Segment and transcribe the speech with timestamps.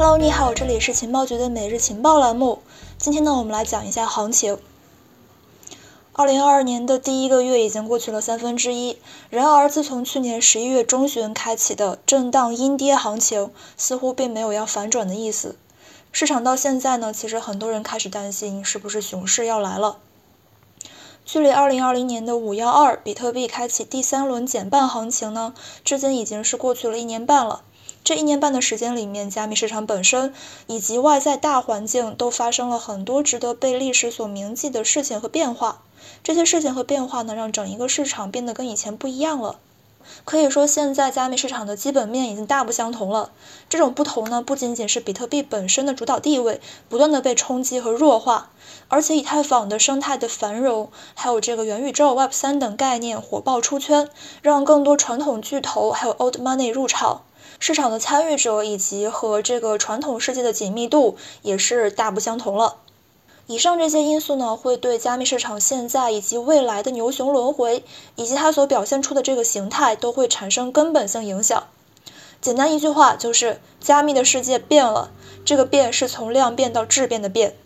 [0.00, 2.60] Hello，你好，这里是情报局的每日情报栏目。
[2.98, 4.56] 今天呢，我们来讲一下行情。
[6.12, 8.96] 二零二二年的第一个月已经过去了三分之一，
[9.28, 15.56] 然而自从去年十一月中旬开启的震荡阴跌行情，似乎并没有要反转的意思。
[16.12, 19.98] 市场到现在呢，其实很多人开始担心是不是熊市要来了。
[21.24, 25.52] 距离二零二零年的五幺二比特币开启第三轮减半行情呢，
[25.84, 27.64] 至今已经是过去了一年半了。
[28.08, 30.32] 这一年半的时间里面，加密市场本身
[30.66, 35.82] 以及外在大环境都发生了很多值得被历史所铭记的事情和变化。
[36.24, 39.56] 这些事情和变化呢，让整一个市场变得跟以前不一样了。
[40.24, 43.30] 可以说，现在加密市场的基本面已经大不相同了。
[43.68, 48.48] 这种不同呢，不仅仅是比特币本身的主导地位不断的被冲击和弱化，
[48.88, 54.08] 而且以太坊的生态的繁荣，还有这个元宇宙 Web 三等概念火爆出圈，
[54.40, 57.20] 让更多传统巨头还有 Old Money 入场。
[57.60, 62.76] 市场的参与者以及和这个传统世界的紧密度也是大不相同了。
[63.46, 67.82] 以上这些因素呢，会对加密市场现在以及未来的牛熊轮回，
[68.14, 71.64] 以及它所表现出的这个形态，都会产生根本性影响。
[72.40, 75.10] 简单一句话就是，加密的世界变了，
[75.44, 77.56] 这个变是从量变到质变的变。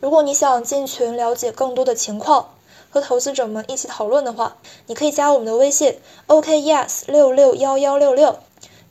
[0.00, 2.50] 如果你想进群了解更多的情况，
[2.90, 8.38] 和投资者们一起讨论的话，你可以加我们的微信，OK YES 六六幺幺六六。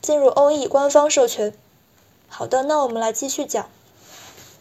[0.02, 1.54] 进入欧 e 官方社群。
[2.28, 3.70] 好的，那我们来继续讲。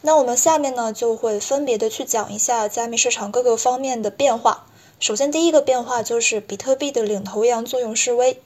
[0.01, 4.65] 那我们下面呢就会分别的去讲一下加密市场各个方面的变化。
[4.99, 8.39] 首先，第一个变化就是比特币的领头羊作用示威。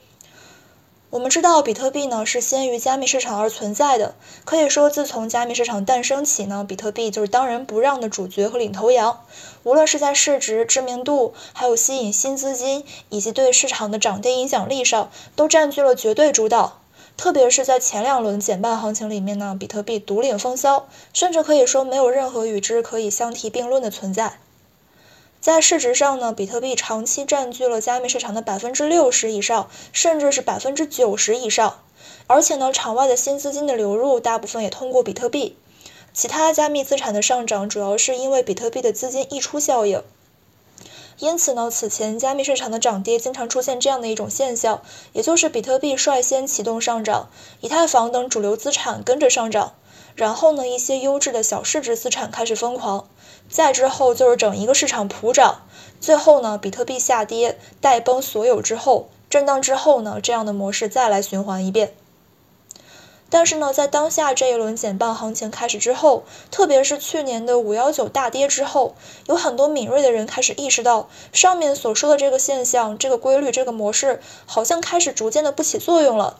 [1.10, 9.22] 我们知道，比特币呢是先于加密市场而存在的，可以说自从加密市场诞生起呢，比特币就是当仁不让的主角和领头羊。
[9.62, 16.80] 无论是在市值、知名度，还有吸引新资金以及对市场的涨跌影响力上，都占据了绝对主导。
[17.16, 24.38] 特别是在前两轮减半行情里面呢，比特币独领风骚，甚至可以说没有任何与之可以相提并论的存在。
[25.40, 31.78] 在市值上呢，比特币长期占据了加密市场的百分之六十以上，甚至是百分之九十以上。
[32.26, 35.56] 而且呢，场外的新资金的流入大部分也通过比特币。
[36.12, 40.02] 其他加密资产的上涨主要是因为比特币的资金溢出效应。
[41.18, 44.82] 因此呢，此前加密市场的涨跌经常出现这样的一种现象，
[45.12, 49.72] 也就是比特币率先启动上涨，以太坊等主流资产跟着上涨。
[50.14, 53.08] 然后呢，一些优质的小市值资产开始疯狂，
[53.50, 55.62] 再之后就是整一个市场普涨，
[56.00, 61.92] 最后呢，比特币下跌带崩所有之后，震荡之后呢，这样的模式再来循环一遍。
[63.28, 68.94] 但是呢，在当下这一轮减半行情开始之后，特别是去年的五幺九大跌之后，
[69.26, 76.38] 有很多敏锐的人开始意识到，上面所说的这个现象、这个规律、这个模式，好像开始逐渐的不起作用了。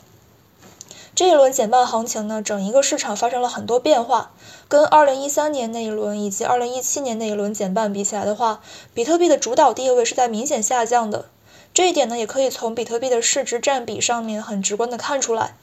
[1.16, 4.32] 这一轮减半行情呢，整一个市场发生了很多变化。
[4.68, 8.60] 跟二零一三年那一轮以及二零一七年那一轮减半比起来的话，
[8.92, 11.24] 比特币的主导地位是在明显下降的。
[11.72, 15.56] 这一点呢，也可以从比特币的市值占比上面很直观的看出来。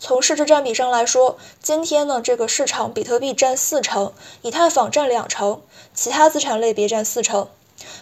[0.00, 5.60] 从市值占比上来说，今天呢，这个市场比特币占四成，以太坊占两成，
[5.92, 7.48] 其他资产类别占四成。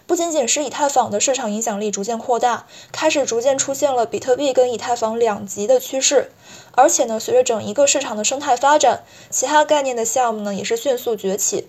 [0.06, 6.30] 不仅仅是以太坊的市场影响力逐渐扩大，开始逐渐出现了比特币跟以太坊两极的趋势，
[6.72, 11.68] 而且呢，随着整一个市场的生态发展，其他概念的项目呢也是迅速崛起。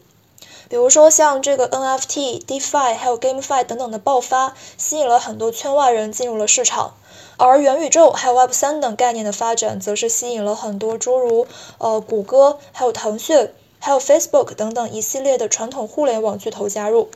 [0.69, 6.95] 比如说像这个 NFT、DeFi 还有 GameFi 等等的爆发，吸引了很多圈外人进入了市场，
[7.37, 17.09] 而元宇宙还有 Web 三等概念的发展，则是吸引了很多诸如呃谷歌、还有腾讯、还有 Facebook 等等一系列的传统互联网巨头加入。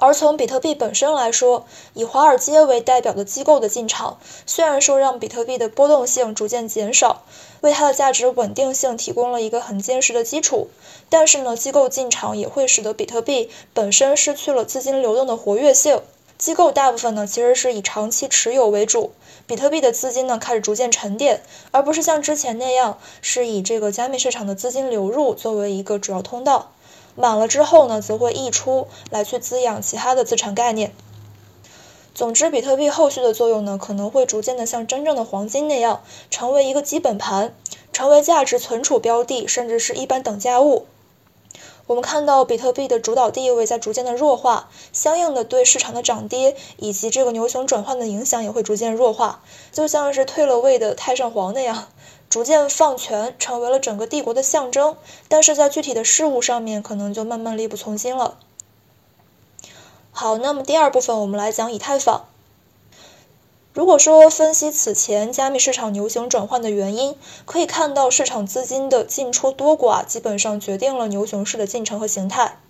[0.00, 7.22] 而从比特币本身来说，以华尔街为代表的机构的进场，虽然说让比特币的波动性逐渐减少，
[7.60, 10.68] 为它的价值稳定性提供了一个很坚实的基础，
[11.10, 16.00] 但是呢，机构进场也会使得比特币本身失去了资金流动的活跃性。
[16.38, 19.12] 机构大部分呢其实是以长期持有为主，
[19.46, 26.72] 比特币的资金呢开始逐渐沉淀，而不是像之前那样是以这个加密市场的资金流入作为一个主要通道。
[27.16, 30.92] 满了之后呢，则会溢出来去滋养其他的资产概念。
[32.14, 37.54] 总之，比特币后续的作用呢，可能会逐渐的像真正的黄金那样，成为一个基本盘，
[37.92, 40.86] 成为价值存储标的，甚至是一般等价物。
[41.86, 49.42] 我们看到比特币的主导地位在逐渐的弱化，相应的对市场的涨跌以及这个牛熊转换的影响也会逐渐弱化，
[49.72, 51.88] 就像是退了位的太上皇那样。
[52.30, 54.96] 逐渐放权，成为了整个帝国的象征，
[55.28, 58.38] 但是在具体的事物上面，可能就慢慢力不从心了。
[60.12, 62.26] 好，那么第二部分我们来讲以太坊。
[63.72, 67.16] 如果说分析此前加密市场牛熊转换的原因，
[67.46, 72.60] 可以看到市场资金的进出多寡基本上决定了牛熊市的进程和形态。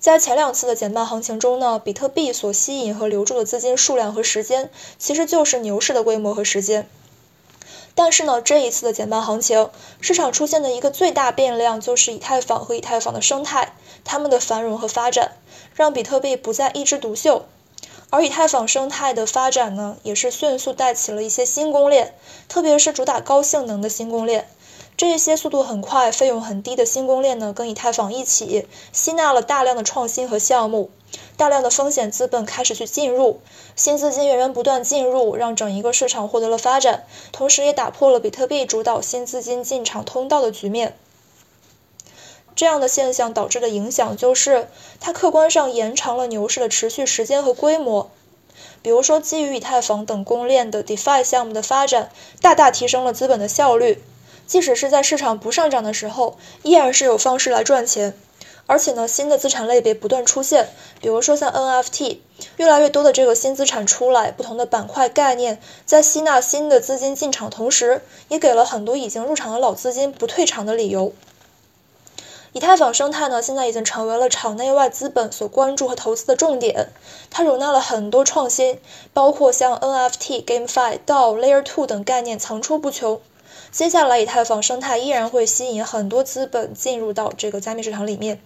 [0.00, 6.88] 在前两次的减半行情中呢，比特币所吸引和留住的资金数量和时间，其实就是牛市的规模和时间。
[7.98, 13.72] 但是呢，这一次的减半行情，市场出现的一个最大变量就是以太坊和以太坊的生态，
[14.04, 15.32] 它们的繁荣和发展，
[15.74, 17.46] 让比特币不再一枝独秀。
[18.10, 22.14] 而以太坊生态的发展呢，也是迅速带起了一些新攻链，
[22.48, 24.48] 特别是主打高性能的新攻链。
[24.98, 30.90] 这些速度很快、费用很低的新公链呢，跟以太坊一起吸纳了大量的创新和项目，
[31.36, 33.40] 大量的风险资本开始去进入，
[33.76, 40.96] 新资金源源不断进入，让整一个市场获得了发展，同时也打破了比特币主导新资金进场通道的局面。
[42.56, 44.68] 这样的现象导致的影响就是，
[44.98, 48.10] 它客观上延长了牛市的持续时间和规模。
[48.82, 52.10] 比如说，基于以太坊等公链的 DeFi 项目的发展，
[52.42, 54.02] 大大提升了资本的效率。
[54.48, 58.18] 即使是在市场不上涨的时候，依然是有方式来赚钱。
[58.66, 60.68] 而且呢，新的资产类别不断出现，
[61.00, 62.18] 比如说像 NFT，
[62.58, 71.12] 越来越多的这个新资产出来，不同的板块概念，在吸纳新的资金进场同时，也给了很多已经入场的老资金不退场的理由。
[72.52, 76.88] 以太坊生态呢，现在已经成为了场内外资本所关注和投资的重点。
[77.30, 78.78] 它容纳了很多创新，
[79.14, 83.20] 包括像 NFT、GameFi、DAO、Layer Two 等概念层出不穷。
[83.70, 88.40] 接下来，以太坊生态依然会吸引很多资本进入到这个加密市场里面。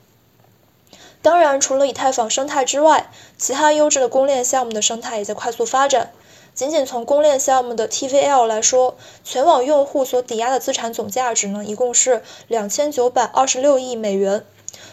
[1.23, 6.11] 当然，除了以太坊生态之外，其他优质的公链项目的生态也在快速发展。
[6.53, 14.44] 仅仅从公链项目的 TVL 来说，全网用户所抵押的资产总价值呢，一共是两千九百二十六亿美元。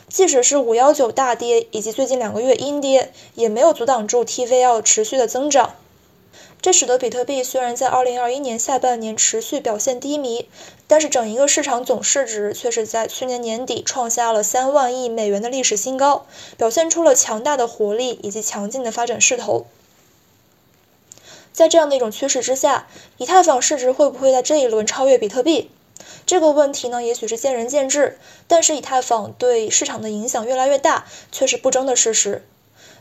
[0.07, 5.75] 即使是五幺九大跌以及最近两个月阴跌，也没有阻挡住 TVL 持续的增长。
[6.61, 10.49] 这使得比特币虽然在二零二一年下半年持续表现低迷，
[10.87, 16.25] 但是整一个市场总市值却是在去年年底创下了三万亿美元的历史新高，
[16.57, 19.67] 表现出了强大的活力以及强劲的发展势头。
[21.53, 25.71] 在这样的一种趋势之下，以太坊市值会不会在这一轮超越比特币？
[26.25, 28.17] 这个问题呢，也许是见仁见智。
[28.47, 32.43] 但是以太坊对市场的影响越来越大，却是不争的事实。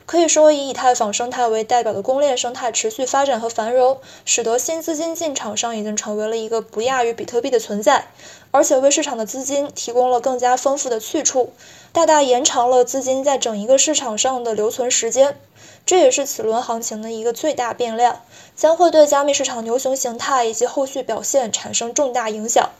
[0.08, 8.06] 可以说，以以太坊生态为代表的公链生态持续发展和繁荣，使得新资金进场上已经成为了一个不亚于比特币的存在，
[8.50, 11.52] 而且为市场的资金提供了更加丰富的去处，
[11.92, 15.38] 大大延长了资金在整一个市场上的留存时间。
[15.84, 18.22] 这也是此轮行情的一个最大变量，
[18.56, 22.70] 将会对加密市场牛熊形态以及后续表现产生重大影响。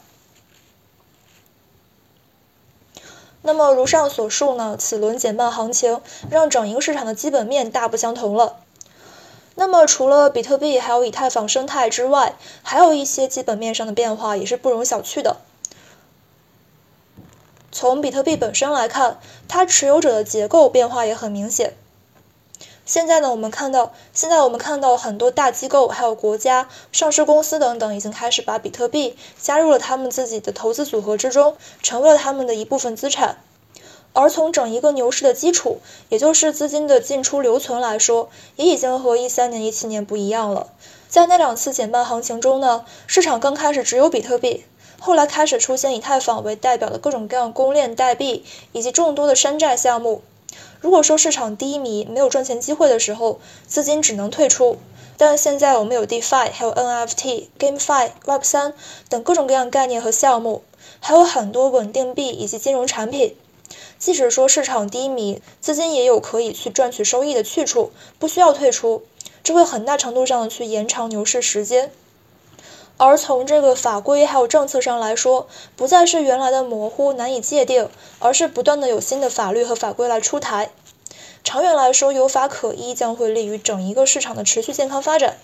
[3.43, 6.01] 那么，如上所述呢，此轮减半行情
[6.31, 8.57] 让整一个市场的基本面大不相同了。
[9.55, 15.37] 那么，除了比特币还有以太坊生态之外，还有一些基本面上的变化也是不容小觑的。
[17.73, 21.75] 从比特币本身来看，它持有者的结构变化也很明显。
[22.89, 33.37] 现在呢，我们看到，现在我们看到很多大机构、还有国家、上市公司等等，已经开始把比特币加入了他们自己的投资组合之中，成为了他们的一部分资产。
[34.15, 40.69] 而从整一个牛市的基础，也就是资金的进出留存来说，也已经和一三年、一七年不一样了。
[41.11, 44.65] 在那两次减半行情中呢，市场刚开始只有比特币，
[44.99, 50.23] 后来开始出现以太坊为代表的各种各样公链代币，以及众多的山寨项目。
[50.81, 54.77] 如果说市场低迷，没有赚钱机会的时候，资金只能退出。
[55.17, 58.73] 但现在我们有 DeFi，还有 NFT、GameFi、Web3
[59.09, 60.63] 等各种各样概念和项目，
[61.01, 63.35] 还有很多稳定币以及金融产品。
[63.99, 69.03] 即使说市场低迷，资金也有可以去赚取收益的去处，不需要退出，
[69.43, 71.91] 这会很大程度上的去延长牛市时间。
[72.99, 77.89] 而从这个法规还有政策上来说，不再是原来的模糊难以界定，
[78.19, 80.71] 而是不断的有新的法律和法规来出台。
[81.45, 85.39] 长远来说，有法可依将会利于整一个市场的持续健康发展。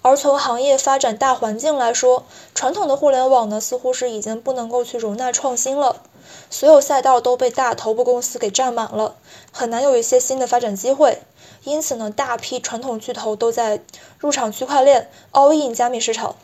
[0.00, 6.02] 而从行业发展大环境来说，传统的互联网呢，似乎是已经不能够去容纳创新了，
[6.50, 9.14] 所有赛道都被大头部公司给占满了，
[9.52, 11.18] 很难有一些新的发展机会。
[11.64, 13.80] 因此呢，大批传统巨头都在
[14.18, 16.34] 入场区块链，all in 加密市场。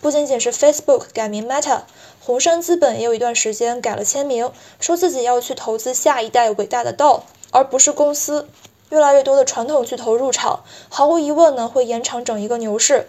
[0.00, 1.82] 不仅仅是 Facebook 改名 Meta，
[2.20, 4.50] 红杉资本也有一段时间改了签名，
[4.80, 8.48] 说自己要去投资下一代伟大的道，而不是公司。
[8.90, 13.06] 越来越多的传统巨头入场，毫无疑问呢，会延长整一个牛市。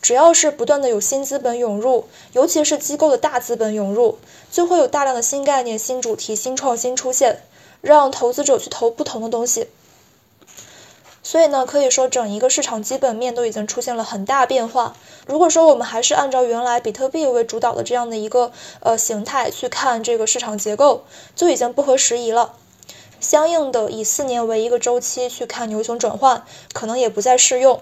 [0.00, 4.18] 只要是不断的有新资本涌入，尤其是机构的大资本涌入，
[4.52, 7.40] 就会有大量的新概念、新主题、新创新出现，
[7.80, 9.68] 让投资者去投不同的东西。
[11.28, 14.94] 所以呢，可以说整一个市场基本面都已经出现了很大变化。
[15.26, 21.02] 如果说我们还是按照原来比特币为主导的这样的一个呃形态去看这个市场结构，
[21.34, 22.52] 就已经不合时宜了。
[23.18, 27.80] 相应的，以四年为一个周期去看牛熊转换，可能也不再适用。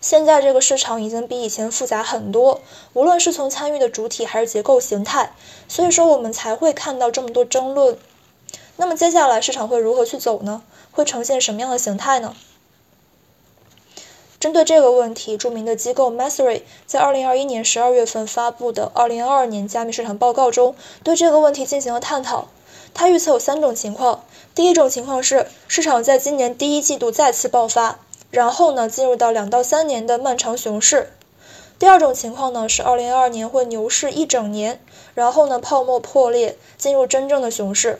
[0.00, 2.60] 现在这个市场已经比以前复杂很多，
[2.94, 5.32] 无论是从参与的主体还是结构形态，
[5.68, 7.96] 所以说我们才会看到这么多争论。
[8.76, 10.64] 那么接下来市场会如何去走呢？
[10.90, 12.34] 会呈现什么样的形态呢？
[14.46, 22.46] 针对这个问题，著名的机构 Messari 在2021年12月份发布的2022年加密市场报告中，对这个问题进行了探讨。
[22.94, 24.22] 他预测有三种情况：
[24.54, 27.98] 第一种情况是市场在今年第一季度再次爆发，
[28.30, 31.06] 然后呢进入到两到三年的漫长熊市；
[31.80, 34.80] 第二种情况呢是2022年会牛市一整年，
[35.14, 37.98] 然后呢泡沫破裂，进入真正的熊市。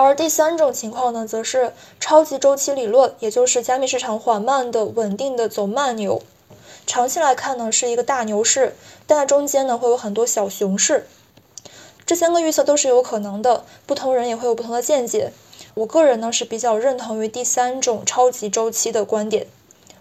[0.00, 6.22] 而第三种情况呢，则是超级周期理论，也就是加密市场缓慢的、稳定的走慢牛。
[6.86, 8.76] 长期来看呢，是一个大牛市，
[9.08, 11.08] 但在中间呢，会有很多小熊市。
[12.06, 15.32] 这三个预测都是有可能的，不同人也会有不同的见解。
[15.74, 19.48] 我个人呢，是比较认同于第三种超级周期的观点。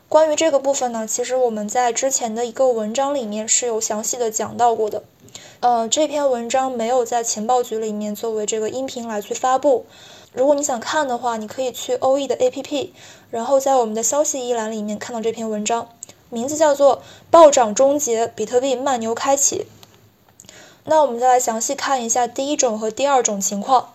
[0.09, 5.03] 关于这个部分呢，其实我们在之前的一个文章里面是有详细的讲到过的。
[5.59, 9.85] 呃，这篇文章没有在情报局里面作为这个音频来去发布。
[10.31, 12.91] 如果你想看的话，你可以去 OE 的 APP，
[13.31, 15.89] 然后在我们的消息一栏里面看到这篇文章，
[16.29, 16.97] 名字叫做
[17.29, 19.65] 《暴涨终结，比特币慢牛开启》。
[20.85, 23.89] 那我们再来详细看一下第一种和第二种情况。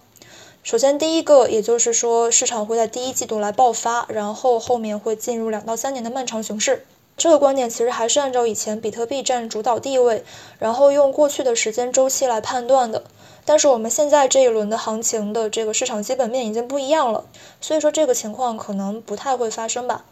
[0.62, 6.86] 首先，第一个，也就是说市场会在第一季度来爆发，然后后面会进入两到三年的漫长熊市。
[7.16, 10.22] 这个观点其实还是按照以前比特币占主导地位，
[10.60, 13.02] 然后用过去的时间周期来判断的。
[13.44, 17.24] 但是我们现在这一轮的行情的这个市场基本面已经不一样了，
[17.60, 20.04] 所以说这个情况可能不太会发生吧。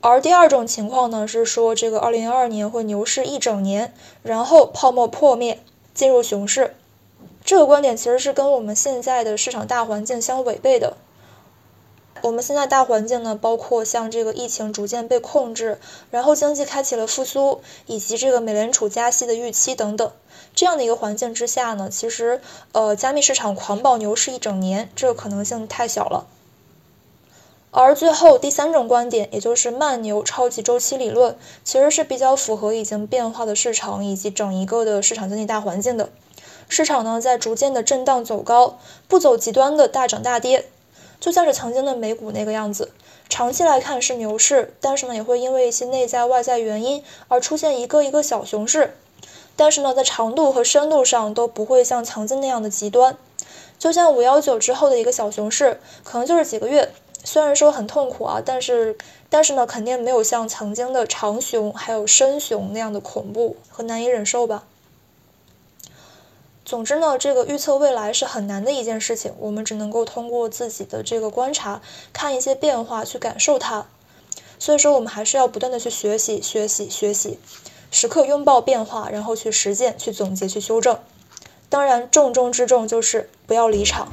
[0.00, 3.92] 而第二种情况呢，是说这个2022年会牛市一整年，
[4.22, 5.60] 然后泡沫破灭，
[5.92, 6.74] 进入熊市。
[7.46, 10.96] 这个观点其实是跟我们现在的市场大环境相违背的。
[12.22, 15.78] 我们现在大环境呢，包括像这个疫情逐渐被控制，
[16.10, 20.10] 然后经济开启了复苏，以及这个美联储加息的预期等等，
[20.56, 22.40] 这样的一个环境之下呢，其实
[22.72, 26.26] 呃，加密市场狂暴牛市一整年，这个可能性太小了。
[27.70, 36.08] 而最后第三种观点，也就是慢牛超级周期理论，其实是比较符合已经变化的市场以及整一个的市场经济大环境的。
[36.68, 40.66] 市场呢在逐渐的震荡走高，不走极端的大涨大跌。
[41.18, 42.90] 就像是曾经的美股那个样子，
[43.28, 48.94] 长期来看是牛市，但是呢也会因为一些内在外在原因而出现一个一个小熊市，
[49.56, 53.16] 但是呢在长度和深度上都不会像曾经那样的极端。
[53.78, 56.92] 就像五幺九之后的一个小熊市，可能就是几个月，
[57.24, 58.98] 虽然说很痛苦啊，但是
[59.30, 64.64] 但是呢肯定没有像曾经的长熊还有深熊那样的恐怖和难以忍受吧。
[66.66, 71.80] 总之呢，这个预测未来是很难的一件事情，我们只能够通过自己的这个观察，
[72.12, 73.86] 看一些变化去感受它。
[74.58, 77.38] 所以说，我们还是要不断的去学习、学习、学习，
[77.92, 80.98] 时刻拥抱变化，然后去实践、去总结、去修正。
[81.68, 84.12] 当然，重中之重就是不要离场。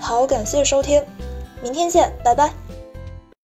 [0.00, 1.04] 好，感谢收听，
[1.62, 2.61] 明天见，拜拜。